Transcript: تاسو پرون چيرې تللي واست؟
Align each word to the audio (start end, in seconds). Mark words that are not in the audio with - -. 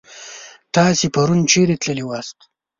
تاسو 0.75 1.05
پرون 1.13 1.39
چيرې 1.51 1.75
تللي 1.83 2.05
واست؟ 2.07 2.37